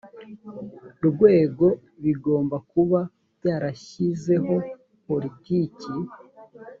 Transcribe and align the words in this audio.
rwego 1.07 1.67
bigomba 2.03 2.57
kuba 2.71 2.99
byarashyizeho 3.39 4.55
politiki 5.07 5.91